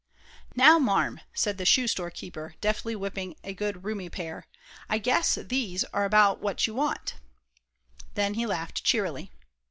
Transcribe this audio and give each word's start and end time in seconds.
"Now, 0.55 0.79
Marm," 0.79 1.21
said 1.31 1.59
the 1.59 1.63
shoe 1.63 1.85
store 1.87 2.09
keeper, 2.09 2.55
deftly 2.59 2.95
whipping 2.95 3.35
a 3.43 3.53
good 3.53 3.83
roomy 3.83 4.09
pair, 4.09 4.47
"I 4.89 4.97
guess 4.97 5.35
these 5.35 5.83
are 5.93 6.05
about 6.05 6.39
what 6.41 6.65
you 6.65 6.73
want," 6.73 7.17
and 8.15 8.35
he 8.35 8.47
laughed 8.47 8.83
cheerily. 8.83 9.31